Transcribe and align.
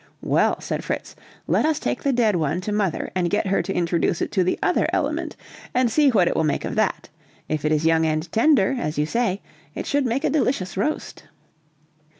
"Well," 0.23 0.59
said 0.59 0.83
Fritz, 0.83 1.15
"let 1.45 1.63
us 1.63 1.77
take 1.77 2.01
the 2.01 2.11
dead 2.11 2.35
one 2.35 2.59
to 2.61 2.71
mother 2.71 3.11
and 3.13 3.29
get 3.29 3.45
her 3.45 3.61
to 3.61 3.71
introduce 3.71 4.19
it 4.19 4.31
to 4.31 4.43
the 4.43 4.57
other 4.63 4.87
element, 4.91 5.35
and 5.75 5.91
see 5.91 6.09
what 6.09 6.27
it 6.27 6.35
will 6.35 6.43
make 6.43 6.65
of 6.65 6.73
that; 6.73 7.09
if 7.47 7.65
it 7.65 7.71
is 7.71 7.85
young 7.85 8.03
and 8.03 8.31
tender, 8.31 8.75
as 8.79 8.97
you 8.97 9.05
say, 9.05 9.43
it 9.75 9.85
should 9.85 10.07
make 10.07 10.23
a 10.23 10.31
delicious 10.31 10.75
roast." 10.75 11.25